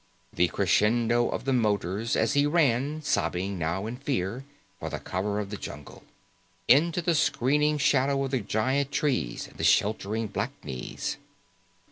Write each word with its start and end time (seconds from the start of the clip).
The 0.33 0.47
crescendo 0.47 1.29
of 1.29 1.45
motors 1.45 2.15
as 2.15 2.33
he 2.33 2.47
ran, 2.47 3.03
sobbing 3.03 3.59
now 3.59 3.85
in 3.85 3.97
fear, 3.97 4.45
for 4.79 4.89
the 4.89 4.97
cover 4.97 5.39
of 5.39 5.51
the 5.51 5.57
jungle. 5.57 6.01
Into 6.67 7.03
the 7.03 7.13
screening 7.13 7.77
shadow 7.77 8.23
of 8.23 8.31
the 8.31 8.39
giant 8.39 8.91
trees, 8.91 9.47
and 9.47 9.57
the 9.57 9.63
sheltering 9.63 10.25
blackness. 10.25 11.17